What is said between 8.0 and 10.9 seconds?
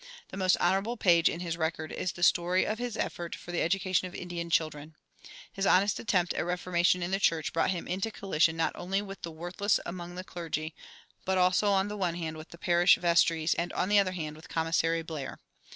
collision not only with the worthless among the clergy,